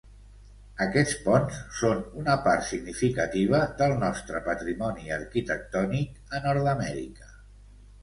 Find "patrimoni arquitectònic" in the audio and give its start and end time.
4.51-6.37